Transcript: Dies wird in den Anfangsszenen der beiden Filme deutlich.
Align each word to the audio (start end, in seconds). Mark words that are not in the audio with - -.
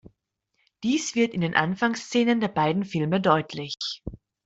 Dies 0.81 1.13
wird 1.13 1.31
in 1.35 1.41
den 1.41 1.53
Anfangsszenen 1.55 2.39
der 2.39 2.47
beiden 2.47 2.85
Filme 2.85 3.21
deutlich. 3.21 4.01